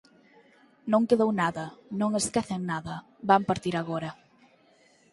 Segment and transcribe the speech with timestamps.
[0.91, 1.65] Non quedou nada,
[1.99, 2.95] non esquecen nada,
[3.29, 4.11] van partir agora.